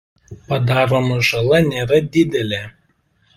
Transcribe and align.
Padaroma 0.51 1.19
žala 1.27 1.59
nėra 1.67 2.01
didelė. 2.17 2.63